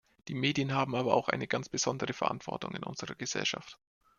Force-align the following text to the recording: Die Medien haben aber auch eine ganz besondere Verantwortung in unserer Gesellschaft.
Die 0.29 0.33
Medien 0.33 0.73
haben 0.73 0.95
aber 0.95 1.13
auch 1.13 1.29
eine 1.29 1.45
ganz 1.45 1.69
besondere 1.69 2.13
Verantwortung 2.13 2.71
in 2.73 2.81
unserer 2.81 3.13
Gesellschaft. 3.13 3.77